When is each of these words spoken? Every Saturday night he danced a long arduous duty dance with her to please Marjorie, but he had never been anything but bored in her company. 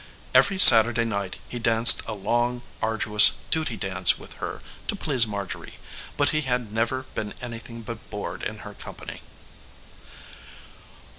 Every 0.33 0.57
Saturday 0.57 1.05
night 1.05 1.37
he 1.47 1.59
danced 1.59 2.01
a 2.07 2.13
long 2.13 2.63
arduous 2.81 3.33
duty 3.51 3.77
dance 3.77 4.17
with 4.17 4.33
her 4.41 4.61
to 4.87 4.95
please 4.95 5.27
Marjorie, 5.27 5.75
but 6.17 6.29
he 6.29 6.41
had 6.41 6.73
never 6.73 7.03
been 7.13 7.35
anything 7.39 7.83
but 7.83 8.09
bored 8.09 8.41
in 8.41 8.59
her 8.65 8.73
company. 8.73 9.21